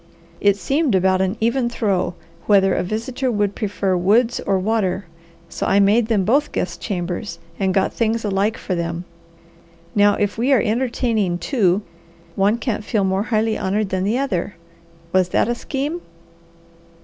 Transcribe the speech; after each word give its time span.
It 0.39 0.57
seemed 0.57 0.95
about 0.95 1.21
an 1.21 1.37
even 1.39 1.69
throw 1.69 2.15
whether 2.47 2.73
a 2.73 2.81
visitor 2.81 3.31
would 3.31 3.53
prefer 3.53 3.95
woods 3.95 4.39
or 4.39 4.57
water, 4.57 5.05
so 5.47 5.67
I 5.67 5.79
made 5.79 6.07
them 6.07 6.25
both 6.25 6.51
guest 6.51 6.81
chambers, 6.81 7.37
and 7.59 7.71
got 7.71 7.93
things 7.93 8.25
alike 8.25 8.57
for 8.57 8.73
them. 8.73 9.03
Now 9.93 10.15
if 10.15 10.39
we 10.39 10.51
are 10.53 10.59
entertaining 10.63 11.37
two, 11.37 11.83
one 12.35 12.57
can't 12.57 12.83
feel 12.83 13.03
more 13.03 13.21
highly 13.29 13.59
honoured 13.59 13.89
than 13.89 14.03
the 14.03 14.17
other. 14.17 14.55
Was 15.13 15.29
that 15.29 15.47
a 15.47 15.53
scheme?" 15.53 16.01